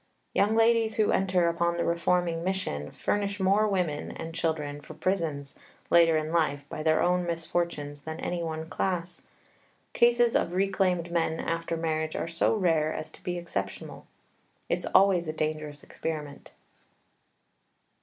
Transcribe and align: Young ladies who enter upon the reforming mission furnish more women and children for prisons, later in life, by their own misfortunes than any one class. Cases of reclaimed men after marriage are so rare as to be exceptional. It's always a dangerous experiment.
Young 0.33 0.55
ladies 0.55 0.95
who 0.95 1.11
enter 1.11 1.47
upon 1.47 1.77
the 1.77 1.83
reforming 1.85 2.43
mission 2.43 2.89
furnish 2.89 3.39
more 3.39 3.67
women 3.67 4.09
and 4.09 4.33
children 4.33 4.81
for 4.81 4.95
prisons, 4.95 5.55
later 5.91 6.17
in 6.17 6.31
life, 6.31 6.65
by 6.69 6.81
their 6.81 7.03
own 7.03 7.23
misfortunes 7.23 8.01
than 8.01 8.19
any 8.19 8.41
one 8.41 8.67
class. 8.67 9.21
Cases 9.93 10.35
of 10.35 10.53
reclaimed 10.53 11.11
men 11.11 11.39
after 11.39 11.77
marriage 11.77 12.15
are 12.15 12.27
so 12.27 12.55
rare 12.55 12.91
as 12.91 13.11
to 13.11 13.21
be 13.23 13.37
exceptional. 13.37 14.07
It's 14.69 14.87
always 14.87 15.27
a 15.27 15.33
dangerous 15.33 15.83
experiment. 15.83 16.53